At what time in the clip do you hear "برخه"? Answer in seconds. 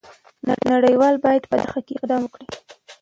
1.63-1.79